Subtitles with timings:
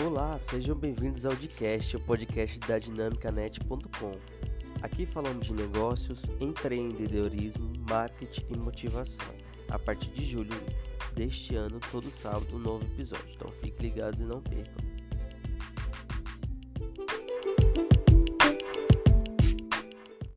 [0.00, 4.12] Olá, sejam bem-vindos ao Dcast, o podcast da dinamicanet.com.
[4.80, 9.34] Aqui falamos de negócios, empreendedorismo, marketing e motivação.
[9.68, 10.54] A partir de julho
[11.14, 13.28] deste ano, todo sábado, um novo episódio.
[13.34, 14.87] Então fiquem ligados e não percam.